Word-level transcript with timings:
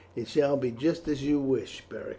"It 0.15 0.27
shall 0.27 0.57
be 0.57 0.71
just 0.71 1.07
as 1.07 1.21
you 1.21 1.39
wish, 1.39 1.83
Beric." 1.87 2.07